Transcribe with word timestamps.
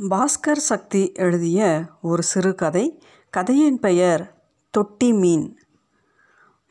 பாஸ்கர் 0.00 0.60
சக்தி 0.60 1.12
எழுதிய 1.12 1.82
ஒரு 2.02 2.22
சிறுகதை 2.22 3.02
கதையின் 3.30 3.80
பெயர் 3.80 4.34
தொட்டி 4.70 5.12
மீன். 5.12 5.58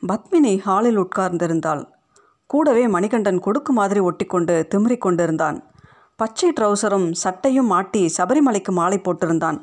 பத்மினி 0.06 0.58
ஹாலில் 0.58 1.00
உட்கார்ந்திருந்தாள். 1.00 1.84
கூடவே 2.46 2.88
மணிகண்டன் 2.88 3.40
கொடுக்கு 3.40 3.72
மாதிரி 3.72 4.00
ஒட்டிக்கொண்டு 4.00 4.66
திமிரிக் 4.74 4.98
கொண்டிருந்தான். 4.98 5.70
பச்சை 6.16 6.52
ட்ரௌசரும் 6.60 7.12
சட்டையும் 7.12 7.66
மாட்டி 7.66 8.12
சபரிமலைக்கு 8.16 8.70
மாலை 8.70 8.98
போட்டிருந்தான். 8.98 9.60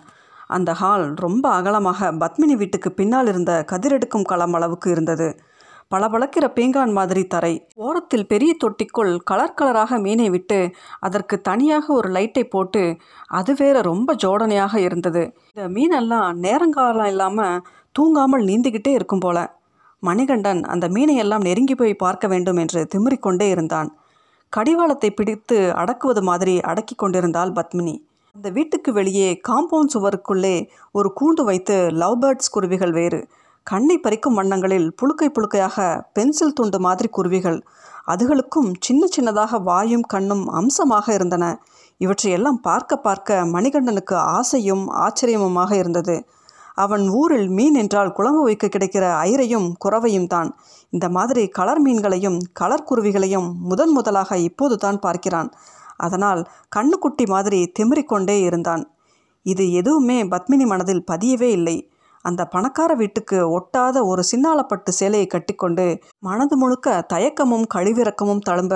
அந்த 0.47 0.73
ஹால் 0.73 1.13
ரொம்ப 1.13 1.49
அகலமாக 1.49 2.11
பத்மினி 2.11 2.57
வீட்டுக்கு 2.57 2.91
பின்னால் 2.91 3.27
இருந்த 3.27 3.65
கதிரெடுக்கும் 3.71 4.23
களம் 4.23 4.53
அளவுக்கு 4.53 4.91
இருந்தது. 4.91 5.39
பளபளக்கிற 5.91 6.45
பீங்கான் 6.55 6.91
மாதிரி 6.91 7.23
தரை. 7.27 7.67
ஓரத்தில் 7.75 8.27
பெரிய 8.27 8.51
தொட்டிக்குள் 8.63 9.11
கலர் 9.23 9.57
கலராக 9.61 9.99
மீனை 9.99 10.29
விட்டு 10.29 10.59
அதற்கு 10.99 11.41
தனியாக 11.41 11.93
ஒரு 11.93 12.09
லைட்டை 12.09 12.43
போட்டு 12.43 12.83
அது 13.31 13.53
வேற 13.53 13.81
ரொம்ப 13.81 14.15
ஜோடனையாக 14.23 14.75
இருந்தது. 14.77 15.23
இந்த 15.49 15.67
மீனெல்லாம் 15.69 16.39
நேரங்காலம் 16.39 17.05
இல்லாமல் 17.05 17.61
தூங்காமல் 17.99 18.43
நீந்திக்கிட்டே 18.45 18.87
இருக்கும் 18.87 19.19
போல. 19.19 19.37
மணிகண்டன் 20.03 20.63
அந்த 20.63 20.85
மீனை 20.87 21.15
எல்லாம் 21.15 21.41
நெருங்கி 21.41 21.75
போய் 21.75 21.93
பார்க்க 21.95 22.27
வேண்டும் 22.27 22.57
என்று 22.57 22.81
திமிரிக்கொண்டே 22.95 23.47
இருந்தான். 23.49 23.89
கடிவாளத்தை 24.53 25.09
பிடித்து 25.09 25.57
அடக்குவது 25.73 26.21
மாதிரி 26.21 26.59
அடக்கி 26.61 26.95
கொண்டிருந்தாள் 26.95 27.51
பத்மினி. 27.51 27.95
அந்த 28.35 28.49
வீட்டுக்கு 28.49 28.91
வெளியே 28.93 29.29
காம்பவுண்ட் 29.49 29.93
சுவருக்குள்ளே 29.93 30.55
ஒரு 30.91 31.09
கூண்டு 31.19 31.43
வைத்து 31.43 31.75
லவ் 32.01 32.17
பேர்ட்ஸ் 32.23 32.51
குருவிகள் 32.51 32.91
வேறு. 32.91 33.19
கண்ணை 33.67 33.95
பறிக்கும் 33.97 34.37
வண்ணங்களில் 34.39 34.87
புழுக்கை 34.99 35.27
புழுக்கையாக 35.27 35.77
பென்சில் 36.13 36.53
துண்டு 36.53 36.79
மாதிரி 36.79 37.07
குருவிகள். 37.07 37.57
அதுகளுக்கும் 38.07 38.67
சின்ன 38.79 39.07
சின்னதாக 39.15 39.59
வாயும் 39.63 40.03
கண்ணும் 40.13 40.43
அம்சமாக 40.49 41.13
இருந்தன. 41.13 41.45
இவற்றையெல்லாம் 41.97 42.59
பார்க்க 42.61 42.97
பார்க்க 42.97 43.37
மணிகண்டனுக்கு 43.45 44.15
ஆசையும் 44.37 44.83
ஆச்சரியமுமாக 45.05 45.71
இருந்தது. 45.75 46.15
அவன் 46.75 47.09
ஊரில் 47.09 47.49
மீன் 47.49 47.73
என்றால் 47.73 48.13
குழம்பு 48.13 48.43
வைக்க 48.43 48.67
கிடைக்கிற 48.67 49.05
ஐரையும் 49.29 49.67
குறவையும் 49.85 50.27
தான். 50.27 50.49
இந்த 50.89 51.09
மாதிரி 51.09 51.45
கலர் 51.47 51.81
மீன்களையும் 51.81 52.39
கலர் 52.53 52.87
குருவிகளையும் 52.89 53.49
முதன் 53.69 53.89
முதலாக 53.89 54.37
இப்போது 54.37 54.77
தான் 54.77 54.99
பார்க்கிறான். 54.99 55.51
அதனால் 55.97 56.43
கண்ணுக்குட்டி 56.75 57.27
மாதிரி 57.27 57.71
திமிரிக்கொண்டே 57.79 58.37
இருந்தான். 58.41 58.85
இது 59.41 59.71
எதுவுமே 59.71 60.23
பத்மினி 60.23 60.65
மனதில் 60.65 61.05
பதியவே 61.11 61.51
இல்லை. 61.51 61.77
அந்த 62.25 62.41
பணக்கார 62.45 62.91
வீட்டுக்கு 62.95 63.37
ஒட்டாத 63.57 64.03
ஒரு 64.05 64.21
சின்னாலப்பட்டு 64.31 64.91
சேலையை 64.99 65.27
கட்டிக்கொண்டு 65.27 65.85
மனது 66.19 66.55
முழுக்க 66.57 66.97
தயக்கமும் 67.13 67.65
கழிவிறக்கமும் 67.73 68.45
தழும்ப 68.49 68.73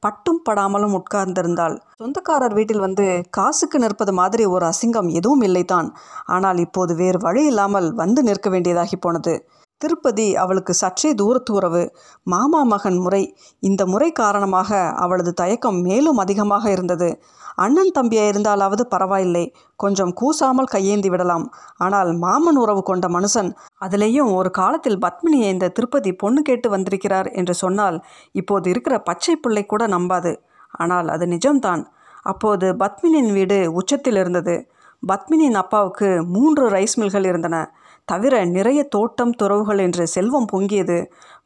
பட்டும் 0.00 0.40
படாமலும் 0.48 0.96
உட்கார்ந்திருந்தாள். 0.98 1.76
சொந்தக்காரர் 1.98 2.54
வீட்டில் 2.54 2.84
வந்து 2.86 3.06
காசுக்கு 3.30 3.78
நிற்பது 3.78 4.12
மாதிரி 4.12 4.44
ஒரு 4.46 4.64
அசிங்கம் 4.66 5.10
எதுவும் 5.18 5.44
இல்லைதான் 5.48 5.88
ஆனால் 6.26 6.58
இப்போது 6.58 6.94
வேறு 6.94 7.18
வழி 7.18 7.44
இல்லாமல் 7.44 7.88
வந்து 7.94 8.22
நிற்க 8.22 8.50
வேண்டியதாகி 8.50 8.98
போனது. 8.98 9.34
திருப்பதி 9.80 10.36
அவளுக்கு 10.36 10.74
சற்றே 10.74 11.14
தூரத்து 11.14 11.52
உறவு. 11.54 11.94
மாமா 12.22 12.62
மகன் 12.62 12.96
முறை. 12.96 13.36
இந்த 13.60 13.86
முறை 13.86 14.12
காரணமாக 14.12 14.70
அவளது 14.94 15.32
தயக்கம் 15.32 15.80
மேலும் 15.80 16.16
அதிகமாக 16.16 16.70
இருந்தது. 16.70 17.08
அண்ணன் 17.56 17.92
தம்பியாக 17.98 18.30
இருந்தாலாவது 18.32 18.80
பரவாயில்லை. 18.80 19.44
கொஞ்சம் 19.76 20.12
கூசாமல் 20.12 20.64
கையேந்தி 20.64 21.08
விடலாம். 21.08 21.46
ஆனால் 21.76 22.12
மாமன் 22.14 22.56
உறவு 22.56 22.82
கொண்ட 22.82 23.08
மனுஷன். 23.08 23.50
அதிலேயும் 23.80 24.32
ஒரு 24.34 24.50
காலத்தில் 24.50 24.98
பத்மினியை 24.98 25.50
இந்த 25.50 25.68
திருப்பதி 25.68 26.12
பொண்ணு 26.12 26.42
கேட்டு 26.42 26.70
வந்திருக்கிறார் 26.70 27.30
என்று 27.32 27.54
சொன்னால் 27.54 27.98
இப்போது 28.32 28.70
இருக்கிற 28.70 28.98
பச்சை 29.00 29.36
பிள்ளை 29.36 29.66
கூட 29.66 29.86
நம்பாது. 29.86 30.34
ஆனால் 30.70 31.08
அது 31.08 31.26
நிஜம்தான். 31.26 31.84
அப்போது 32.22 32.66
பத்மினியின் 32.72 33.32
வீடு 33.32 33.72
உச்சத்தில் 33.72 34.16
இருந்தது. 34.16 34.56
பத்மினியின் 35.02 35.58
அப்பாவுக்கு 35.62 36.08
மூன்று 36.26 36.70
ரைஸ் 36.70 36.96
மில்கள் 36.96 37.26
இருந்தன. 37.26 37.56
தவிர 38.08 38.44
நிறைய 38.44 38.84
தோட்டம் 38.84 39.32
துறவுகள் 39.32 39.78
என்று 39.78 40.06
செல்வம் 40.06 40.46
பொங்கியது. 40.52 40.98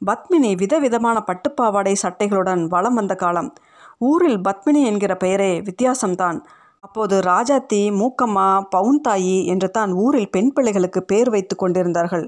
பத்மினி 0.07 0.57
விதவிதமான 0.57 1.25
பட்டுப்பாவாடை 1.27 1.95
சட்டைகளுடன் 2.03 2.67
வலம் 2.67 2.95
வந்த 2.95 3.15
காலம். 3.15 3.53
ஊரில் 3.99 4.41
பத்மினி 4.41 4.83
என்கிற 4.85 5.17
பெயரே 5.17 5.61
வித்தியாசம்தான். 5.61 6.39
அப்போது 6.81 7.21
ராஜாத்தி 7.21 7.81
மூக்கம்மா 7.93 8.47
பவுன்தாயி 8.77 9.45
என்று 9.45 9.71
தான் 9.71 9.93
ஊரில் 9.93 10.31
பெண் 10.31 10.53
பிள்ளைகளுக்கு 10.53 11.03
பெயர் 11.03 11.31
வைத்து 11.31 11.57
கொண்டிருந்தார்கள். 11.57 12.27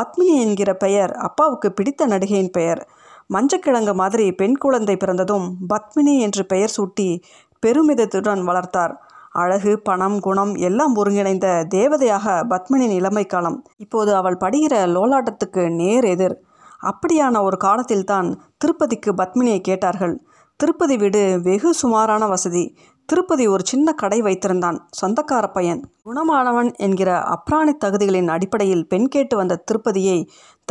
பத்மினி 0.00 0.34
என்கிற 0.40 0.74
பெயர் 0.74 1.12
அப்பாவுக்கு 1.12 1.72
பிடித்த 1.72 2.06
நடிகையின் 2.06 2.52
பெயர். 2.52 2.88
மஞ்சக்கிழங்கு 3.34 3.94
மாதிரி 3.94 4.32
பெண் 4.32 4.56
குழந்தை 4.56 4.96
பிறந்ததும் 4.96 5.56
பத்மினி 5.68 6.14
என்று 6.18 6.46
பெயர் 6.46 6.74
சூட்டி 6.76 7.20
பெருமிதத்துடன் 7.66 8.42
வளர்த்தார். 8.42 8.94
அழகு 9.42 9.72
பணம் 9.78 10.18
குணம் 10.20 10.52
எல்லாம் 10.68 10.94
ஒருங்கிணைந்த 10.94 11.46
தேவதையாக 11.74 12.36
பத்மினின் 12.50 12.94
இளமை 13.00 13.24
காலம். 13.26 13.58
இப்போது 13.76 14.10
அவள் 14.14 14.36
படுகிற 14.36 14.74
லோலாட்டத்துக்கு 14.86 15.62
நேர் 15.74 16.04
எதிர். 16.04 16.36
அப்படியான 16.82 17.42
ஒரு 17.42 17.56
காலத்தில்தான் 17.56 18.28
திருப்பதிக்கு 18.56 19.10
பத்மினியை 19.16 19.60
கேட்டார்கள். 19.60 20.14
திருப்பதி 20.56 20.96
வீடு 20.96 21.40
வெகு 21.42 21.74
சுமாரான 21.74 22.26
வசதி. 22.26 22.64
திருப்பதி 23.06 23.44
ஒரு 23.46 23.62
சின்ன 23.66 23.92
கடை 23.92 24.18
வைத்திருந்தான். 24.22 24.78
சொந்தக்கார 25.00 25.46
பையன். 25.52 25.82
குணமானவன் 26.04 26.70
என்கிற 26.76 27.10
அப்ராணி 27.34 27.72
தகுதிகளின் 27.84 28.28
அடிப்படையில் 28.28 28.88
பெண் 28.88 29.08
கேட்டு 29.08 29.36
வந்த 29.36 29.64
திருப்பதியை 29.64 30.18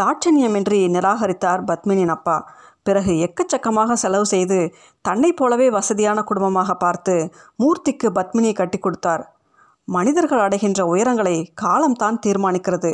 தாட்சண்யமின்றி 0.01 0.79
நிராகரித்தார் 0.87 1.63
பத்மினின் 1.67 2.13
அப்பா. 2.17 2.37
பிறகு 2.87 3.13
எக்கச்சக்கமாக 3.25 3.95
செலவு 4.03 4.25
செய்து 4.25 4.59
தன்னை 5.05 5.31
போலவே 5.33 5.67
வசதியான 5.69 6.23
குடும்பமாக 6.23 6.73
பார்த்து 6.75 7.15
மூர்த்திக்கு 7.59 8.09
பத்மினியை 8.17 8.55
கட்டி 8.57 8.79
கொடுத்தார். 8.79 9.23
மனிதர்கள் 9.87 10.43
அடைகின்ற 10.45 10.81
உயரங்களை 10.85 11.35
காலம்தான் 11.63 12.19
தீர்மானிக்கிறது. 12.25 12.91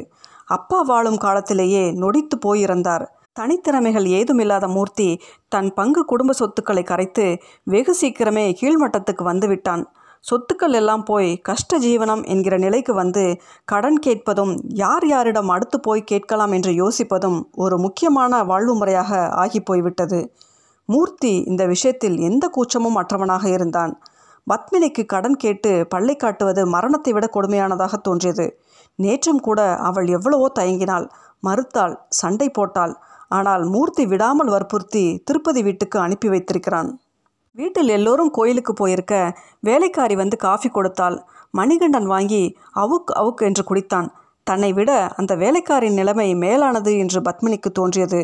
அப்பா 0.48 0.80
வாழும் 0.82 1.20
காலத்திலேயே 1.26 1.84
நொடித்து 2.02 2.36
போயிருந்தார் 2.46 3.06
தனித்திறமைகள் 3.40 4.08
ஏதுமில்லாத 4.18 4.66
மூர்த்தி 4.68 5.08
தன் 5.48 5.70
பங்கு 5.74 6.02
குடும்ப 6.06 6.32
சொத்துக்களை 6.34 6.84
கரைத்து 6.84 7.26
வெகு 7.68 7.94
சீக்கிரமே 8.02 8.46
கீழ்மட்டத்துக்கு 8.60 9.24
வந்துவிட்டான் 9.32 9.84
சொத்துக்கள் 10.26 10.72
எல்லாம் 10.72 11.04
போய் 11.04 11.38
கஷ்ட 11.42 11.80
ஜீவனம் 11.80 12.24
என்கிற 12.24 12.58
நிலைக்கு 12.58 12.94
வந்து 12.94 13.42
கடன் 13.66 14.00
கேட்பதும் 14.00 14.54
யார் 14.74 15.08
யாரிடம் 15.08 15.50
அடுத்து 15.50 15.80
போய் 15.80 16.02
கேட்கலாம் 16.04 16.52
என்று 16.52 16.72
யோசிப்பதும் 16.72 17.40
ஒரு 17.54 17.78
முக்கியமான 17.78 18.44
வாழ்வு 18.44 18.76
முறையாக 18.76 19.28
ஆகி 19.30 19.60
போய்விட்டது. 19.60 20.32
மூர்த்தி 20.86 21.34
இந்த 21.38 21.66
விஷயத்தில் 21.66 22.18
எந்த 22.20 22.48
கூச்சமும் 22.48 22.96
அற்றவனாக 22.96 23.46
இருந்தான். 23.48 23.94
பத்மினிக்கு 24.48 25.06
கடன் 25.06 25.38
கேட்டு 25.38 25.88
பள்ளை 25.88 26.16
காட்டுவது 26.16 26.68
மரணத்தை 26.68 27.14
விட 27.14 27.30
கொடுமையானதாக 27.34 27.98
தோன்றியது. 27.98 28.46
நேற்றும் 29.00 29.42
கூட 29.42 29.78
அவள் 29.78 30.08
எவ்வளவோ 30.08 30.52
தயங்கினாள். 30.60 31.06
மறுத்தாள் 31.44 31.96
சண்டை 32.10 32.50
போட்டாள். 32.50 32.94
ஆனால் 33.28 33.64
மூர்த்தி 33.66 34.06
விடாமல் 34.06 34.48
வற்புறுத்தி 34.48 35.06
திருப்பதி 35.26 35.62
வீட்டுக்கு 35.64 36.00
அனுப்பி 36.00 36.28
வைத்திருக்கிறான். 36.28 36.90
வீட்டில் 37.56 37.88
எல்லோரும் 37.88 38.30
கோயிலுக்கு 38.30 38.74
போயிருக்க 38.74 39.38
வேலைக்காரி 39.60 40.16
வந்து 40.16 40.38
காஃபி 40.38 40.70
கொடுத்தாள். 40.70 41.18
மணிகண்டன் 41.52 42.06
வாங்கி 42.06 42.58
அவுக் 42.76 43.12
அவுக் 43.16 43.44
என்று 43.44 43.64
குடித்தான். 43.64 44.08
தன்னை 44.44 44.74
விட 44.74 44.92
அந்த 45.16 45.36
வேலைக்காரின் 45.36 45.94
நிலைமை 45.94 46.36
மேலானது 46.36 46.98
என்று 46.98 47.22
பத்மினிக்கு 47.22 47.72
தோன்றியது. 47.72 48.22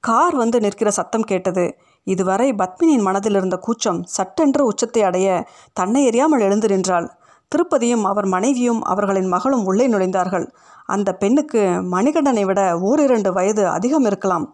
கார் 0.00 0.34
வந்து 0.34 0.60
நிற்கிற 0.60 0.90
சத்தம் 0.90 1.22
கேட்டது. 1.22 1.64
இதுவரை 2.06 2.52
பத்மினியின் 2.52 3.02
மனதில் 3.02 3.34
இருந்த 3.34 3.56
கூச்சம் 3.56 4.02
சட்டென்று 4.02 4.64
உச்சத்தை 4.64 5.02
அடைய 5.02 5.46
தன்னை 5.72 6.08
எறியாமல் 6.08 6.40
எழுந்து 6.40 6.68
நின்றாள். 6.68 7.08
திருப்பதியும் 7.52 8.02
அவர் 8.02 8.26
மனைவியும் 8.26 8.82
அவர்களின் 8.82 9.26
மகளும் 9.26 9.64
உள்ளே 9.64 9.88
நுழைந்தார்கள். 9.88 10.46
அந்த 10.86 11.12
பெண்ணுக்கு 11.12 11.62
மணிகண்டனை 11.94 12.44
விட 12.44 12.60
ஓரிரண்டு 12.80 13.32
வயது 13.32 13.64
அதிகம் 13.68 14.04
இருக்கலாம். 14.04 14.46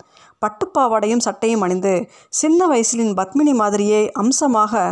பட்டுப்பாவாடையும் 0.43 1.25
சட்டையும் 1.25 1.61
அணிந்து 1.61 1.95
சின்ன 2.29 2.67
வயசிலின் 2.67 3.15
பத்மினி 3.15 3.55
மாதிரியே 3.55 4.01
அம்சமாக 4.13 4.83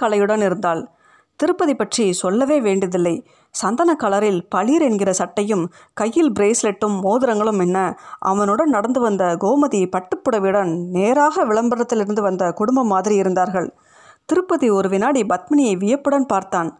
கலையுடன் 0.00 0.42
இருந்தாள். 0.42 0.82
திருப்பதி 1.36 1.74
பற்றி 1.74 2.04
சொல்லவே 2.12 2.60
வேண்டியதில்லை. 2.60 3.26
சந்தன 3.54 3.90
கலரில் 4.02 4.40
பளிர் 4.48 4.82
என்கிற 4.82 5.10
சட்டையும் 5.12 5.64
கையில் 5.94 6.30
பிரேஸ்லெட்டும் 6.32 6.96
மோதிரங்களும் 7.04 7.60
என்ன 7.60 7.78
அவனுடன் 8.18 8.68
நடந்து 8.68 9.00
வந்த 9.00 9.24
கோமதி 9.44 9.80
பட்டுப்புடவையுடன் 9.94 10.72
நேராக 10.90 11.44
விளம்பரத்திலிருந்து 11.44 12.22
வந்த 12.22 12.52
குடும்பம் 12.52 12.86
மாதிரி 12.86 13.16
இருந்தார்கள். 13.16 13.68
திருப்பதி 14.24 14.70
ஒரு 14.70 14.88
வினாடி 14.88 15.22
பத்மினியை 15.22 15.74
வியப்புடன் 15.76 16.26
பார்த்தான். 16.26 16.70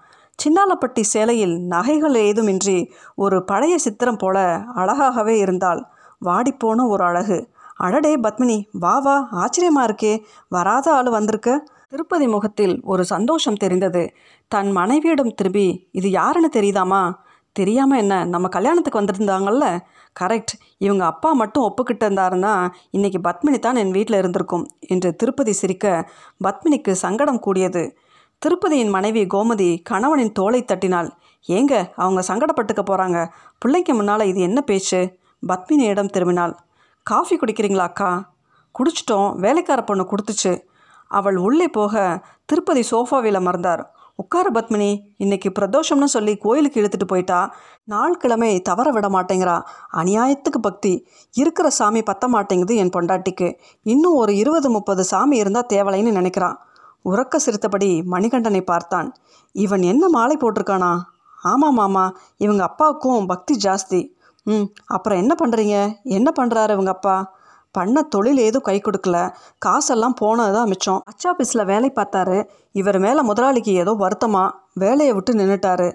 சின்னாலப்பட்டி 0.45 1.01
சேலையில் 1.01 1.59
நகைகள் 1.59 2.15
ஏதுமின்றி 2.15 2.91
ஒரு 3.15 3.45
பழைய 3.45 3.79
சித்திரம் 3.79 4.17
போல 4.17 4.37
அழகாகவே 4.77 5.35
இருந்தாள். 5.37 5.87
வாடிப்போன 6.25 6.87
ஒரு 6.89 7.05
அழகு. 7.05 7.49
அடடே 7.77 8.21
பத்மினி 8.21 8.65
வா 8.73 8.99
வா 8.99 9.29
ஆச்சரியமா 9.33 9.83
இருக்கே. 9.89 10.23
வராத 10.49 10.93
ஆள் 10.93 11.11
வந்திருக்க. 11.11 11.65
திருப்பதி 11.89 12.27
முகத்தில் 12.27 12.81
ஒரு 12.85 13.05
சந்தோஷம் 13.05 13.55
தெரிந்தது. 13.55 14.15
தன் 14.49 14.71
மனைவியிடம் 14.71 15.35
திரும்பி 15.35 15.89
இது 15.91 16.11
யாருன்னு 16.11 16.51
தெரியுதாமா 16.53 17.15
தெரியாமல் 17.53 17.99
என்ன 17.99 18.25
நம்ம 18.25 18.49
கல்யாணத்துக்கு 18.49 19.01
வந்திருந்தாங்கல்ல? 19.01 19.79
கரெக்ட். 20.21 20.55
இவங்க 20.79 21.05
அப்பா 21.05 21.33
மட்டும் 21.33 21.65
ஒப்புக்கிட்டு 21.65 22.05
இருந்தாருன்னா 22.07 22.69
இன்றைக்கி 22.93 23.19
பத்மினி 23.29 23.59
தான் 23.59 23.77
என் 23.77 23.91
வீட்டில் 23.91 24.19
இருந்திருக்கும் 24.19 24.65
என்று 24.87 25.17
திருப்பதி 25.17 25.53
சிரிக்க 25.53 26.09
பத்மினிக்கு 26.45 26.91
சங்கடம் 26.91 27.39
கூடியது. 27.39 27.97
திருப்பதியின் 28.47 28.89
மனைவி 28.89 29.27
கோமதி 29.27 29.83
கணவனின் 29.83 30.33
தோலை 30.33 30.65
தட்டினாள். 30.65 31.11
ஏங்க 31.49 31.91
அவங்க 31.97 32.21
சங்கடப்பட்டுக்க 32.29 32.83
போகிறாங்க 32.91 33.29
பிள்ளைக்கு 33.59 33.95
முன்னால் 33.95 34.25
இது 34.27 34.41
என்ன 34.41 34.61
பேச்சு? 34.61 35.19
பத்மினியிடம் 35.49 36.13
திரும்பினாள். 36.13 36.55
காஃபி 37.03 37.37
குடிக்கிறீங்களா 37.37 37.77
அக்கா? 37.77 38.33
குடிச்சிட்டோம். 38.79 39.37
வேலைக்கார 39.37 39.83
பொண்ணு 39.83 40.07
கொடுத்துச்சு. 40.09 40.63
அவள் 41.09 41.37
உள்ளே 41.37 41.69
போக 41.69 42.25
திருப்பதி 42.45 42.83
சோஃபாவில் 42.91 43.35
அமர்ந்தார் 43.35 43.91
உட்கார 44.15 44.51
பத்மினி. 44.55 45.01
இன்னைக்கு 45.17 45.53
பிரதோஷம்னு 45.61 46.05
சொல்லி 46.05 46.37
கோயிலுக்கு 46.37 46.83
இழுத்துட்டு 46.83 47.07
போயிட்டா. 47.07 47.55
நாள் 47.85 48.17
கிழமை 48.17 48.61
தவற 48.61 48.91
விட 48.91 49.09
மாட்டேங்கிறா. 49.09 49.63
அநியாயத்துக்கு 49.93 50.61
பக்தி. 50.61 51.07
இருக்கிற 51.33 51.71
சாமி 51.71 52.03
பத்த 52.03 52.27
மாட்டேங்குது 52.27 52.77
என் 52.77 52.95
பொண்டாட்டிக்கு. 52.97 53.59
இன்னும் 53.83 54.15
ஒரு 54.15 54.37
இருபது 54.37 54.71
முப்பது 54.71 55.05
சாமி 55.05 55.37
இருந்தால் 55.37 55.71
தேவலைன்னு 55.73 56.19
நினைக்கிறான் 56.19 56.59
உறக்க 57.05 57.37
சிரித்தபடி 57.37 58.03
மணிகண்டனை 58.11 58.61
பார்த்தான். 58.61 59.09
இவன் 59.53 59.83
என்ன 59.83 60.09
மாலை 60.09 60.37
போட்டிருக்கானா? 60.37 60.93
ஆமாம் 61.43 61.75
மாமா. 61.75 62.05
இவங்க 62.37 62.63
அப்பாவுக்கும் 62.63 63.27
பக்தி 63.27 63.55
ஜாஸ்தி. 63.65 64.01
ம் 64.47 64.67
அப்புறம் 64.87 65.19
என்ன 65.19 65.33
பண்ணுறீங்க 65.43 65.77
என்ன 66.03 66.33
பண்ணுறாரு 66.41 66.71
இவங்க 66.71 66.91
அப்பா? 66.91 67.33
பண்ண 67.75 68.03
தொழில் 68.03 68.39
ஏதும் 68.39 68.63
கை 68.63 68.83
கொடுக்கல. 68.85 69.19
காசெல்லாம் 69.59 70.15
போனது 70.15 70.53
தான் 70.53 70.69
மிச்சம் 70.69 71.01
அச்சாபீஸில் 71.11 71.65
வேலை 71.65 71.93
பார்த்தாரு. 71.95 72.39
இவர் 72.73 72.99
மேலே 72.99 73.21
முதலாளிக்கு 73.21 73.73
ஏதோ 73.73 73.93
வருத்தமா? 73.99 74.45
வேலையை 74.75 75.13
விட்டு 75.13 75.33
நின்றுட்டாரு 75.35 75.89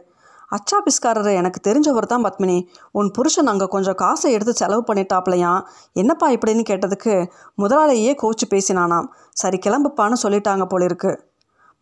அச்சாபீஸ்காரர் 0.51 1.31
எனக்கு 1.33 1.71
தெரிஞ்சவர் 1.71 2.05
தான் 2.05 2.23
பத்மினி. 2.23 2.67
உன் 2.91 3.11
புருஷன் 3.11 3.47
அங்கே 3.47 3.65
கொஞ்சம் 3.65 3.95
காசை 3.95 4.31
எடுத்து 4.31 4.53
செலவு 4.53 4.83
பண்ணிட்டாப்லையாம் 4.93 5.61
என்னப்பா 5.93 6.31
இப்படின்னு 6.31 6.63
கேட்டதுக்கு 6.69 7.31
முதலாளியே 7.61 8.15
கோச்சு 8.15 8.47
பேசினானாம். 8.49 9.07
சரி 9.29 9.57
கிளம்புப்பான்னு 9.65 10.17
சொல்லிட்டாங்க 10.23 10.65
போலிருக்கு. 10.65 11.29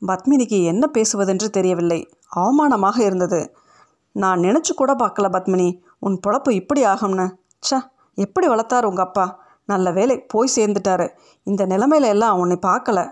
பத்மினிக்கு 0.08 0.64
என்ன 0.64 0.88
பேசுவதென்று 0.88 1.50
தெரியவில்லை. 1.50 2.12
அவமானமாக 2.36 3.00
இருந்தது. 3.00 3.56
நான் 4.12 4.40
நினச்சி 4.40 4.74
கூட 4.76 4.94
பார்க்கல 4.94 5.30
பத்மினி. 5.30 5.82
உன் 6.00 6.20
பொழப்பு 6.28 6.50
இப்படி 6.50 6.86
ஆகும்னு. 6.86 7.28
ச 7.70 7.80
எப்படி 8.16 8.48
வளர்த்தார் 8.48 8.86
உங்கள் 8.86 9.06
அப்பா? 9.06 9.40
நல்ல 9.66 9.92
வேலை 9.92 10.22
போய் 10.22 10.56
சேர்ந்துட்டாரு. 10.56 11.08
இந்த 11.44 11.66
நிலைமையில 11.66 12.06
எல்லாம் 12.06 12.38
உன்னை 12.38 12.58
பார்க்கல. 12.62 13.12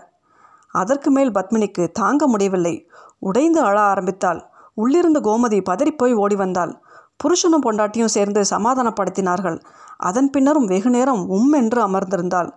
அதற்கு 0.68 1.10
மேல் 1.10 1.30
பத்மினிக்கு 1.30 1.92
தாங்க 1.92 2.26
முடியவில்லை. 2.26 2.88
உடைந்து 3.18 3.60
அழ 3.60 3.80
ஆரம்பித்தாள். 3.80 4.52
உள்ளிருந்து 4.74 5.20
கோமதி 5.20 5.58
பதறிப்போய் 5.70 6.14
ஓடி 6.14 6.34
வந்தாள். 6.34 6.72
புருஷனும் 7.20 7.64
பொண்டாட்டியும் 7.66 8.14
சேர்ந்து 8.16 8.40
சமாதானப்படுத்தினார்கள். 8.50 9.58
அதன் 9.96 10.30
பின்னரும் 10.30 10.64
வெகு 10.64 10.90
நேரம் 10.90 11.22
உம் 11.28 11.52
என்று 11.52 11.80
அமர்ந்திருந்தாள். 11.88 12.50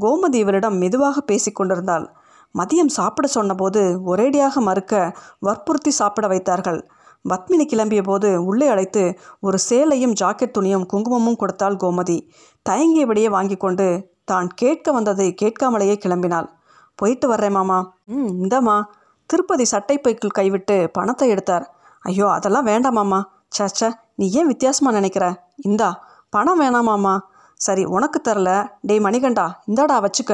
கோமதி 0.00 0.34
இவரிடம் 0.34 0.76
மெதுவாக 0.78 1.16
பேசிக்கொண்டிருந்தாள் 1.32 2.06
மதியம் 2.54 2.92
சாப்பிட 2.96 3.26
சொன்னபோது 3.28 3.82
ஒரேடியாக 4.06 4.54
மறுக்க 4.60 4.94
வற்புறுத்தி 5.38 5.90
சாப்பிட 5.90 6.26
வைத்தார்கள். 6.26 6.80
பத்மினி 7.24 7.64
கிளம்பிய 7.68 8.02
போது 8.02 8.44
உள்ளே 8.44 8.66
அழைத்து 8.68 9.02
ஒரு 9.40 9.58
சேலையும் 9.68 10.16
ஜாக்கெட் 10.20 10.54
துணியும் 10.58 10.86
குங்குமமும் 10.86 11.36
கொடுத்தாள் 11.36 11.76
கோமதி. 11.76 12.18
தயங்கியபடியே 12.68 13.28
வாங்கி 13.28 13.56
கொண்டு 13.56 13.86
தான் 14.24 14.48
கேட்க 14.54 14.92
வந்ததை 14.92 15.28
கேட்காமலேயே 15.42 15.96
கிளம்பினாள். 16.04 16.48
போயிட்டு 16.98 17.28
வர்றேன் 17.28 17.52
மாமா. 17.52 17.78
ம் 18.06 18.32
இந்தாம்மா. 18.42 18.76
திருப்பதி 19.32 19.64
சட்டை 19.64 19.98
பைக்கில் 19.98 20.36
கைவிட்டு 20.38 20.76
பணத்தை 20.92 21.28
எடுத்தார். 21.28 21.66
ஐயோ 22.04 22.26
அதெல்லாம் 22.28 22.66
வேண்டாமாம்மா 22.66 22.92
மாமா. 22.92 23.20
நீ 24.14 24.26
ஏன் 24.30 24.46
வித்தியாசமாக 24.46 24.96
நினைக்கிற? 24.96 25.26
இந்தா 25.56 25.88
பணம் 26.30 26.60
வேணாமாம்மா 26.60 27.14
சரி 27.60 27.82
உனக்கு 27.84 28.18
தரல. 28.20 28.50
டேய் 28.80 29.04
மணிகண்டா 29.06 29.46
இந்தாடா 29.70 29.96
வச்சுக்க. 30.04 30.32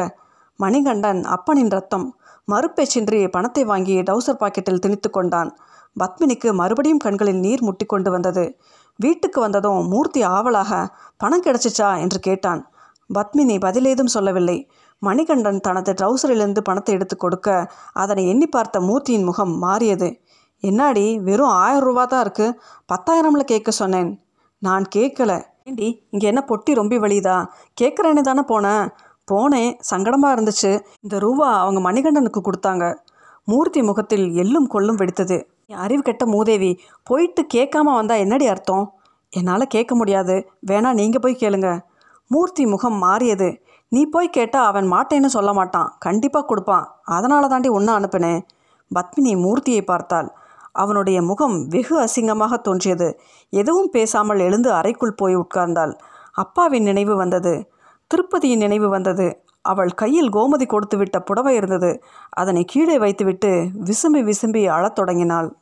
மணிகண்டன் 0.61 1.21
அப்பனின் 1.35 1.71
ரத்தம் 1.71 2.07
மறுபேச்சின்றி 2.53 3.19
பணத்தை 3.29 3.65
வாங்கி 3.65 3.97
டவுசர் 4.03 4.41
பாக்கெட்டில் 4.41 4.83
திணித்து 4.85 5.11
கொண்டான். 5.11 5.51
பத்மினிக்கு 5.97 6.53
மறுபடியும் 6.53 7.03
கண்களில் 7.05 7.41
நீர் 7.41 7.63
முட்டி 7.63 7.87
கொண்டு 7.87 8.11
வந்தது. 8.11 8.45
வீட்டுக்கு 8.97 9.41
வந்ததும் 9.41 9.89
மூர்த்தி 9.89 10.23
ஆவலாக 10.23 10.73
பணம் 11.17 11.45
கிடைச்சிச்சா? 11.47 11.89
என்று 12.01 12.19
கேட்டான். 12.19 12.63
பத்மினி 13.11 13.57
பதிலேதும் 13.67 14.15
சொல்லவில்லை. 14.17 14.59
மணிகண்டன் 14.99 15.61
தனது 15.61 15.93
ட்ரௌசரிலிருந்து 15.93 16.59
பணத்தை 16.59 16.95
எடுத்து 16.95 17.17
கொடுக்க 17.17 17.49
அதனை 17.93 18.29
எண்ணி 18.29 18.47
பார்த்த 18.47 18.81
மூர்த்தியின் 18.81 19.25
முகம் 19.25 19.59
மாறியது. 19.59 20.09
என்னாடி 20.63 21.23
வெறும் 21.23 21.55
ஆயிரம் 21.65 21.87
ரூபா 21.89 22.05
தான் 22.05 22.21
இருக்கு. 22.21 22.61
பத்தாயிரம்ல 22.93 23.41
கேட்க 23.41 23.71
சொன்னேன். 23.71 24.23
நான் 24.59 24.85
கேட்கல. 24.97 25.33
ஏண்டி 25.65 26.07
இங்கே 26.11 26.27
என்ன 26.27 26.45
பொட்டி 26.49 26.75
ரொம்ப 26.75 26.99
வலிதா 26.99 27.37
கேட்குறேன்னு 27.81 28.21
தானே 28.21 28.43
போனேன். 28.49 28.89
போனேன் 29.31 29.73
சங்கடமாக 29.91 30.35
இருந்துச்சு. 30.37 30.81
இந்த 31.01 31.19
ரூபா 31.19 31.61
அவங்க 31.61 31.81
மணிகண்டனுக்கு 31.91 32.41
கொடுத்தாங்க. 32.49 32.85
மூர்த்தி 33.45 33.83
முகத்தில் 33.83 34.27
எள்ளும் 34.43 34.67
கொள்ளும் 34.67 34.97
வெடித்தது. 34.97 35.39
என் 35.67 35.77
அறிவு 35.77 36.03
கெட்ட 36.03 36.27
மூதேவி 36.27 36.81
போயிட்டு 37.03 37.47
கேட்காம 37.55 37.95
வந்தா 37.95 38.15
என்னடி 38.15 38.47
அர்த்தம்? 38.47 38.85
என்னால் 39.31 39.67
கேட்க 39.67 39.95
முடியாது. 39.95 40.49
வேணா 40.67 40.93
நீங்கள் 40.93 41.21
போய் 41.21 41.41
கேளுங்க. 41.41 41.71
மூர்த்தி 42.31 42.67
முகம் 42.67 42.95
மாறியது. 42.95 43.49
நீ 43.89 44.07
போய் 44.07 44.29
கேட்டால் 44.29 44.67
அவன் 44.67 44.93
மாட்டேன்னு 44.93 45.27
சொல்ல 45.27 45.53
மாட்டான். 45.53 45.97
கண்டிப்பாக 45.99 46.47
கொடுப்பான். 46.47 46.95
அதனால 47.05 47.47
தாண்டி 47.47 47.69
ஒன்று 47.69 47.99
அனுப்பினேன். 47.99 48.41
பத்மினி 48.95 49.35
மூர்த்தியை 49.37 49.83
பார்த்தாள். 49.83 50.33
அவனுடைய 50.73 51.23
முகம் 51.23 51.67
வெகு 51.69 52.01
அசிங்கமாக 52.01 52.61
தோன்றியது. 52.61 53.21
எதுவும் 53.51 53.91
பேசாமல் 53.91 54.39
எழுந்து 54.39 54.73
அறைக்குள் 54.73 55.15
போய் 55.15 55.37
உட்கார்ந்தாள். 55.37 55.99
அப்பாவின் 56.33 56.83
நினைவு 56.83 57.17
வந்தது. 57.17 57.71
திருப்பதியின் 58.11 58.57
நினைவு 58.57 58.89
வந்தது. 58.89 59.43
அவள் 59.63 59.91
கையில் 59.91 60.33
கோமதி 60.33 60.67
கொடுத்துவிட்ட 60.67 61.21
புடவை 61.21 61.55
இருந்தது. 61.55 62.03
அதனை 62.31 62.65
கீழே 62.65 62.99
வைத்துவிட்டு 62.99 63.69
விசும்பி 63.85 64.33
விசும்பி 64.33 64.67
அழத் 64.67 64.95
தொடங்கினாள். 64.95 65.57